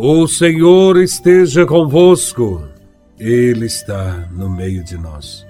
O 0.00 0.28
Senhor 0.28 0.96
esteja 0.96 1.66
convosco, 1.66 2.62
Ele 3.18 3.66
está 3.66 4.28
no 4.30 4.48
meio 4.48 4.84
de 4.84 4.96
nós. 4.96 5.44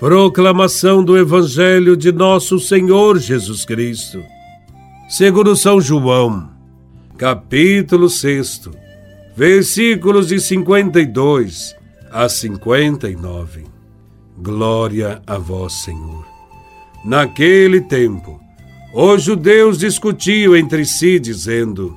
Proclamação 0.00 1.04
do 1.04 1.16
Evangelho 1.16 1.96
de 1.96 2.10
Nosso 2.10 2.58
Senhor 2.58 3.20
Jesus 3.20 3.64
Cristo, 3.64 4.20
segundo 5.08 5.54
São 5.54 5.80
João, 5.80 6.50
capítulo 7.16 8.10
6, 8.10 8.68
versículos 9.36 10.26
de 10.26 10.40
52 10.40 11.76
a 12.10 12.28
59. 12.28 13.64
Glória 14.38 15.22
a 15.24 15.38
vós, 15.38 15.84
Senhor. 15.84 16.26
Naquele 17.04 17.82
tempo, 17.82 18.40
os 18.92 19.22
judeus 19.22 19.78
discutiam 19.78 20.56
entre 20.56 20.84
si, 20.84 21.20
dizendo: 21.20 21.96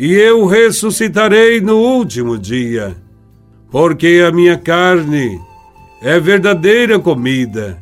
e 0.00 0.14
eu 0.14 0.46
ressuscitarei 0.46 1.60
no 1.60 1.76
último 1.76 2.38
dia, 2.38 2.96
porque 3.70 4.24
a 4.26 4.32
minha 4.32 4.56
carne 4.56 5.38
é 6.00 6.18
verdadeira 6.18 6.98
comida, 6.98 7.78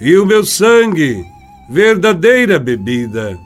e 0.00 0.16
o 0.16 0.26
meu 0.26 0.44
sangue 0.44 1.24
verdadeira 1.70 2.58
bebida. 2.58 3.38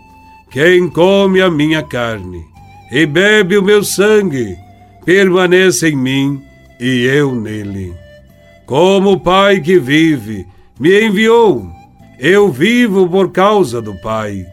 Quem 0.50 0.88
come 0.88 1.42
a 1.42 1.50
minha 1.50 1.82
carne 1.82 2.42
e 2.90 3.04
bebe 3.04 3.58
o 3.58 3.62
meu 3.62 3.84
sangue, 3.84 4.56
permanece 5.04 5.90
em 5.90 5.96
mim 5.96 6.42
e 6.80 7.04
eu 7.04 7.34
nele. 7.34 7.92
Como 8.64 9.12
o 9.12 9.20
Pai 9.20 9.60
que 9.60 9.78
vive 9.78 10.46
me 10.80 11.04
enviou, 11.04 11.68
eu 12.18 12.50
vivo 12.50 13.06
por 13.06 13.30
causa 13.30 13.82
do 13.82 13.94
Pai. 14.00 14.46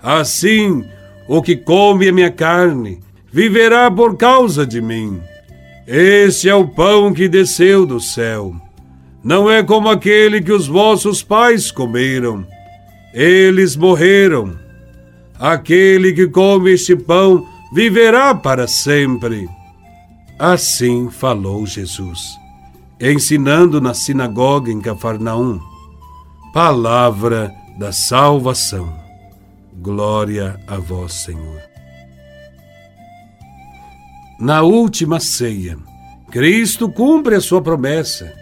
Assim, 0.00 0.84
o 1.28 1.42
que 1.42 1.56
come 1.56 2.08
a 2.08 2.12
minha 2.12 2.30
carne 2.30 3.00
viverá 3.32 3.90
por 3.90 4.16
causa 4.16 4.66
de 4.66 4.80
mim. 4.80 5.20
Este 5.86 6.48
é 6.48 6.54
o 6.54 6.68
pão 6.68 7.12
que 7.12 7.28
desceu 7.28 7.86
do 7.86 7.98
céu. 7.98 8.54
Não 9.24 9.50
é 9.50 9.62
como 9.62 9.88
aquele 9.88 10.40
que 10.40 10.52
os 10.52 10.66
vossos 10.66 11.22
pais 11.22 11.70
comeram. 11.70 12.46
Eles 13.14 13.76
morreram. 13.76 14.56
Aquele 15.38 16.12
que 16.12 16.28
come 16.28 16.72
este 16.72 16.94
pão 16.94 17.46
viverá 17.72 18.34
para 18.34 18.66
sempre. 18.66 19.48
Assim 20.38 21.08
falou 21.10 21.66
Jesus, 21.66 22.20
ensinando 23.00 23.80
na 23.80 23.94
sinagoga 23.94 24.70
em 24.70 24.80
Cafarnaum. 24.80 25.60
Palavra 26.52 27.52
da 27.78 27.92
salvação. 27.92 29.01
Glória 29.80 30.60
a 30.66 30.76
vós, 30.76 31.14
Senhor. 31.24 31.62
Na 34.38 34.62
última 34.62 35.18
ceia, 35.18 35.78
Cristo 36.30 36.90
cumpre 36.90 37.34
a 37.34 37.40
sua 37.40 37.62
promessa 37.62 38.32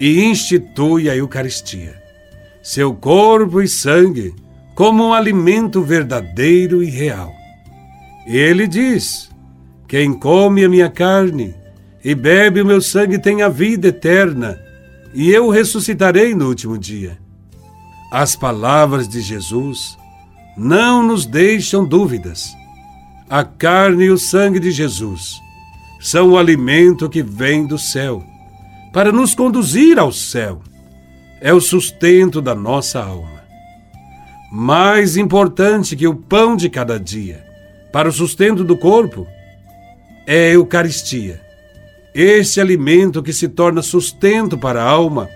e 0.00 0.24
institui 0.24 1.08
a 1.08 1.16
Eucaristia, 1.16 2.02
seu 2.62 2.94
corpo 2.94 3.62
e 3.62 3.68
sangue, 3.68 4.34
como 4.74 5.08
um 5.08 5.12
alimento 5.12 5.82
verdadeiro 5.82 6.82
e 6.82 6.90
real. 6.90 7.32
Ele 8.26 8.66
diz: 8.66 9.30
Quem 9.86 10.12
come 10.12 10.64
a 10.64 10.68
minha 10.68 10.90
carne 10.90 11.54
e 12.04 12.14
bebe 12.14 12.60
o 12.60 12.66
meu 12.66 12.80
sangue 12.80 13.18
tem 13.18 13.42
a 13.42 13.48
vida 13.48 13.88
eterna, 13.88 14.58
e 15.14 15.30
eu 15.30 15.48
ressuscitarei 15.48 16.34
no 16.34 16.48
último 16.48 16.76
dia. 16.76 17.18
As 18.10 18.34
palavras 18.34 19.08
de 19.08 19.20
Jesus 19.20 19.96
não 20.56 21.02
nos 21.02 21.26
deixam 21.26 21.84
dúvidas. 21.84 22.54
A 23.28 23.44
carne 23.44 24.04
e 24.04 24.10
o 24.10 24.18
sangue 24.18 24.60
de 24.60 24.70
Jesus 24.70 25.40
são 26.00 26.30
o 26.30 26.38
alimento 26.38 27.08
que 27.08 27.22
vem 27.22 27.66
do 27.66 27.78
céu, 27.78 28.22
para 28.92 29.12
nos 29.12 29.34
conduzir 29.34 29.98
ao 29.98 30.12
céu. 30.12 30.60
É 31.40 31.52
o 31.52 31.60
sustento 31.60 32.42
da 32.42 32.54
nossa 32.54 33.02
alma. 33.02 33.42
Mais 34.52 35.16
importante 35.16 35.96
que 35.96 36.06
o 36.06 36.14
pão 36.14 36.56
de 36.56 36.68
cada 36.68 37.00
dia, 37.00 37.44
para 37.90 38.08
o 38.08 38.12
sustento 38.12 38.62
do 38.62 38.76
corpo, 38.76 39.26
é 40.26 40.50
a 40.50 40.52
Eucaristia, 40.52 41.40
este 42.14 42.60
alimento 42.60 43.22
que 43.22 43.32
se 43.32 43.48
torna 43.48 43.80
sustento 43.80 44.58
para 44.58 44.82
a 44.82 44.88
alma 44.88 45.28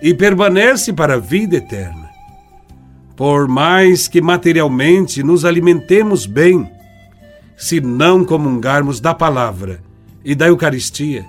e 0.00 0.14
permanece 0.14 0.92
para 0.92 1.14
a 1.14 1.18
vida 1.18 1.56
eterna. 1.56 2.07
Por 3.18 3.48
mais 3.48 4.06
que 4.06 4.20
materialmente 4.20 5.24
nos 5.24 5.44
alimentemos 5.44 6.24
bem, 6.24 6.70
se 7.56 7.80
não 7.80 8.24
comungarmos 8.24 9.00
da 9.00 9.12
palavra 9.12 9.82
e 10.24 10.36
da 10.36 10.46
Eucaristia, 10.46 11.26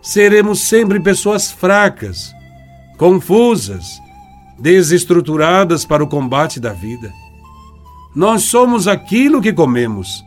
seremos 0.00 0.68
sempre 0.68 1.00
pessoas 1.00 1.50
fracas, 1.50 2.32
confusas, 2.96 4.00
desestruturadas 4.56 5.84
para 5.84 6.04
o 6.04 6.06
combate 6.06 6.60
da 6.60 6.72
vida. 6.72 7.12
Nós 8.14 8.44
somos 8.44 8.86
aquilo 8.86 9.42
que 9.42 9.52
comemos, 9.52 10.24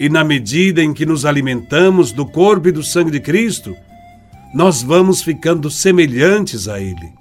e 0.00 0.08
na 0.08 0.24
medida 0.24 0.82
em 0.82 0.92
que 0.92 1.06
nos 1.06 1.24
alimentamos 1.24 2.10
do 2.10 2.26
corpo 2.26 2.66
e 2.66 2.72
do 2.72 2.82
sangue 2.82 3.12
de 3.12 3.20
Cristo, 3.20 3.72
nós 4.52 4.82
vamos 4.82 5.22
ficando 5.22 5.70
semelhantes 5.70 6.66
a 6.66 6.80
Ele, 6.80 7.12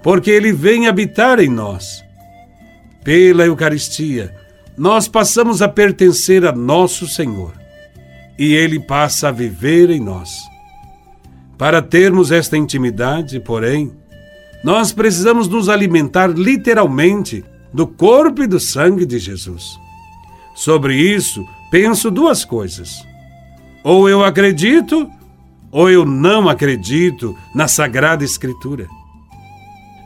porque 0.00 0.30
Ele 0.30 0.52
vem 0.52 0.86
habitar 0.86 1.40
em 1.40 1.48
nós 1.48 2.08
pela 3.04 3.44
Eucaristia, 3.44 4.34
nós 4.76 5.08
passamos 5.08 5.62
a 5.62 5.68
pertencer 5.68 6.44
a 6.44 6.52
nosso 6.52 7.06
Senhor 7.06 7.52
e 8.38 8.54
Ele 8.54 8.80
passa 8.80 9.28
a 9.28 9.32
viver 9.32 9.90
em 9.90 10.00
nós. 10.00 10.30
Para 11.58 11.82
termos 11.82 12.32
esta 12.32 12.56
intimidade, 12.56 13.38
porém, 13.38 13.92
nós 14.64 14.92
precisamos 14.92 15.48
nos 15.48 15.68
alimentar 15.68 16.28
literalmente 16.28 17.44
do 17.72 17.86
corpo 17.86 18.42
e 18.42 18.46
do 18.46 18.58
sangue 18.58 19.04
de 19.04 19.18
Jesus. 19.18 19.78
Sobre 20.54 20.94
isso, 20.96 21.46
penso 21.70 22.10
duas 22.10 22.44
coisas. 22.44 23.06
Ou 23.84 24.08
eu 24.08 24.24
acredito, 24.24 25.10
ou 25.70 25.90
eu 25.90 26.04
não 26.04 26.48
acredito 26.48 27.36
na 27.54 27.68
Sagrada 27.68 28.24
Escritura. 28.24 28.86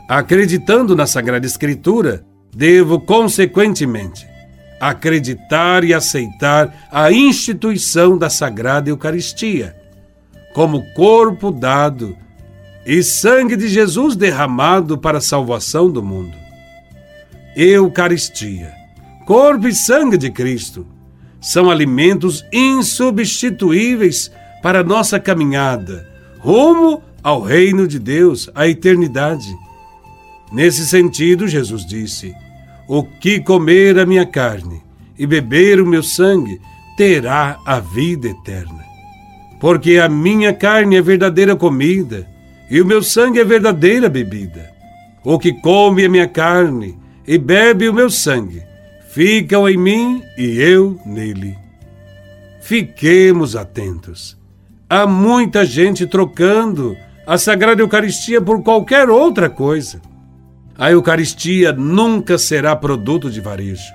Acreditando 0.09 0.95
na 0.95 1.07
Sagrada 1.07 1.47
Escritura, 1.47 2.25
devo, 2.55 3.01
consequentemente, 3.01 4.27
acreditar 4.81 5.85
e 5.85 5.95
aceitar 5.95 6.89
a 6.91 7.11
instituição 7.11 8.17
da 8.17 8.29
Sagrada 8.31 8.91
Eucaristia, 8.91 9.75
como 10.55 10.85
corpo 10.95 11.51
dado 11.51 12.17
e 12.87 13.03
sangue 13.03 13.57
de 13.57 13.69
Jesus 13.69 14.15
derramado 14.15 14.99
para 14.99 15.19
a 15.19 15.23
salvação 15.23 15.91
do 15.91 16.03
mundo. 16.03 16.37
Eucaristia, 17.57 18.73
corpo 19.27 19.67
e 19.67 19.75
sangue 19.75 20.17
de 20.17 20.31
Cristo, 20.31 20.87
são 21.41 21.71
alimentos 21.71 22.45
insubstituíveis 22.53 24.31
para 24.63 24.83
nossa 24.83 25.19
caminhada 25.19 26.15
rumo 26.45 27.03
ao 27.23 27.41
reino 27.41 27.89
de 27.89 27.99
Deus, 27.99 28.51
à 28.55 28.69
eternidade. 28.69 29.57
Nesse 30.55 30.87
sentido, 30.87 31.49
Jesus 31.49 31.85
disse: 31.85 32.33
o 32.87 33.03
que 33.03 33.41
comer 33.41 33.99
a 33.99 34.07
minha 34.07 34.25
carne 34.25 34.81
e 35.19 35.27
beber 35.27 35.81
o 35.81 35.87
meu 35.87 36.03
sangue 36.03 36.61
terá 36.97 37.59
a 37.67 37.81
vida 37.81 38.29
eterna. 38.29 38.85
Porque 39.61 39.97
a 39.97 40.09
minha 40.09 40.53
carne 40.53 40.95
é 40.95 41.03
verdadeira 41.03 41.57
comida 41.57 42.25
e 42.71 42.81
o 42.81 42.87
meu 42.87 43.03
sangue 43.03 43.41
é 43.41 43.45
verdadeira 43.45 44.09
bebida. 44.09 44.71
O 45.25 45.41
que 45.41 45.53
come 45.55 46.05
a 46.05 46.09
minha 46.09 46.29
carne 46.29 46.97
e 47.27 47.37
bebe 47.37 47.89
o 47.89 47.95
meu 47.95 48.09
sangue 48.09 48.63
ficam 49.09 49.69
em 49.69 49.77
mim 49.77 50.23
e 50.39 50.61
eu 50.61 51.01
nele. 51.05 51.57
Fiquemos 52.61 53.57
atentos. 53.57 54.37
Há 54.89 55.05
muita 55.05 55.65
gente 55.65 56.07
trocando 56.07 56.97
a 57.27 57.39
Sagrada 57.39 57.83
Eucaristia 57.83 58.41
por 58.41 58.63
qualquer 58.63 59.09
outra 59.09 59.51
coisa. 59.51 60.01
A 60.77 60.91
Eucaristia 60.91 61.73
nunca 61.73 62.37
será 62.37 62.75
produto 62.75 63.31
de 63.31 63.41
varejo, 63.41 63.93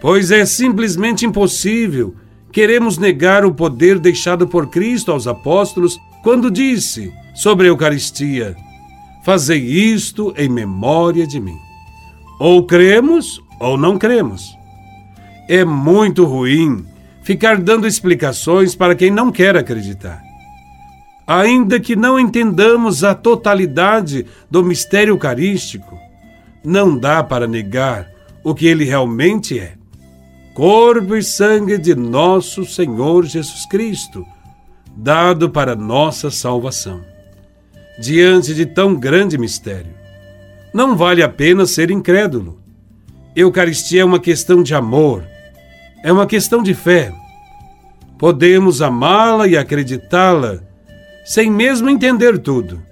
pois 0.00 0.30
é 0.30 0.46
simplesmente 0.46 1.26
impossível 1.26 2.14
queremos 2.52 2.98
negar 2.98 3.44
o 3.44 3.52
poder 3.52 3.98
deixado 3.98 4.46
por 4.46 4.70
Cristo 4.70 5.10
aos 5.10 5.26
apóstolos 5.26 5.98
quando 6.22 6.52
disse 6.52 7.12
sobre 7.34 7.66
a 7.66 7.70
Eucaristia: 7.70 8.54
Fazei 9.24 9.58
isto 9.58 10.32
em 10.36 10.48
memória 10.48 11.26
de 11.26 11.40
mim. 11.40 11.58
Ou 12.38 12.64
cremos 12.64 13.42
ou 13.60 13.76
não 13.76 13.98
cremos. 13.98 14.56
É 15.48 15.64
muito 15.64 16.24
ruim 16.24 16.86
ficar 17.22 17.56
dando 17.58 17.88
explicações 17.88 18.74
para 18.74 18.94
quem 18.94 19.10
não 19.10 19.32
quer 19.32 19.56
acreditar. 19.56 20.23
Ainda 21.26 21.80
que 21.80 21.96
não 21.96 22.20
entendamos 22.20 23.02
a 23.02 23.14
totalidade 23.14 24.26
do 24.50 24.62
mistério 24.62 25.12
eucarístico, 25.12 25.98
não 26.62 26.98
dá 26.98 27.24
para 27.24 27.46
negar 27.46 28.10
o 28.42 28.54
que 28.54 28.66
ele 28.66 28.84
realmente 28.84 29.58
é: 29.58 29.74
corpo 30.52 31.16
e 31.16 31.22
sangue 31.22 31.78
de 31.78 31.94
nosso 31.94 32.66
Senhor 32.66 33.24
Jesus 33.24 33.64
Cristo, 33.66 34.24
dado 34.94 35.48
para 35.48 35.74
nossa 35.74 36.30
salvação. 36.30 37.00
Diante 37.98 38.52
de 38.52 38.66
tão 38.66 38.94
grande 38.94 39.38
mistério, 39.38 39.94
não 40.74 40.96
vale 40.96 41.22
a 41.22 41.28
pena 41.28 41.64
ser 41.64 41.90
incrédulo. 41.90 42.60
Eucaristia 43.34 44.02
é 44.02 44.04
uma 44.04 44.20
questão 44.20 44.62
de 44.62 44.74
amor, 44.74 45.24
é 46.02 46.12
uma 46.12 46.26
questão 46.26 46.62
de 46.62 46.74
fé. 46.74 47.12
Podemos 48.18 48.82
amá-la 48.82 49.46
e 49.48 49.56
acreditá-la 49.56 50.60
sem 51.24 51.50
mesmo 51.50 51.88
entender 51.88 52.38
tudo. 52.38 52.82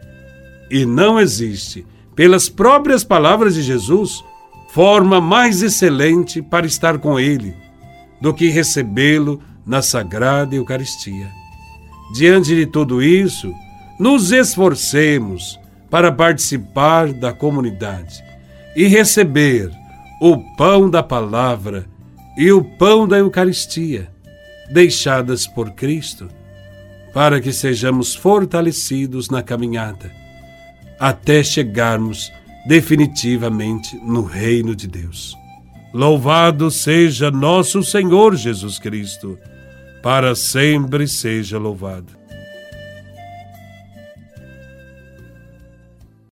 E 0.70 0.86
não 0.86 1.20
existe, 1.20 1.86
pelas 2.16 2.48
próprias 2.48 3.04
palavras 3.04 3.54
de 3.54 3.62
Jesus, 3.62 4.24
forma 4.70 5.20
mais 5.20 5.62
excelente 5.62 6.40
para 6.40 6.66
estar 6.66 6.98
com 6.98 7.20
Ele 7.20 7.54
do 8.20 8.32
que 8.32 8.48
recebê-lo 8.48 9.42
na 9.66 9.82
Sagrada 9.82 10.54
Eucaristia. 10.54 11.28
Diante 12.14 12.54
de 12.54 12.66
tudo 12.66 13.02
isso, 13.02 13.52
nos 13.98 14.32
esforcemos 14.32 15.58
para 15.90 16.10
participar 16.10 17.12
da 17.12 17.32
comunidade 17.32 18.22
e 18.74 18.86
receber 18.86 19.70
o 20.20 20.38
pão 20.56 20.88
da 20.88 21.02
palavra 21.02 21.86
e 22.36 22.50
o 22.50 22.64
pão 22.64 23.06
da 23.06 23.18
Eucaristia, 23.18 24.08
deixadas 24.70 25.46
por 25.46 25.72
Cristo, 25.72 26.28
para 27.12 27.40
que 27.40 27.52
sejamos 27.52 28.14
fortalecidos 28.14 29.28
na 29.28 29.42
caminhada, 29.42 30.10
até 30.98 31.42
chegarmos 31.42 32.32
definitivamente 32.66 33.96
no 33.96 34.22
reino 34.22 34.74
de 34.74 34.86
Deus. 34.86 35.36
Louvado 35.92 36.70
seja 36.70 37.30
nosso 37.30 37.82
Senhor 37.82 38.34
Jesus 38.36 38.78
Cristo, 38.78 39.38
para 40.02 40.34
sempre 40.34 41.06
seja 41.06 41.58
louvado. 41.58 42.21